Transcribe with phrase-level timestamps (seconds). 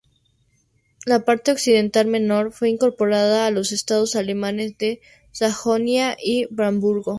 [1.05, 4.99] La parte occidental, menor, fue incorporada a los estados alemanes de
[5.31, 7.09] Sajonia y Brandeburgo.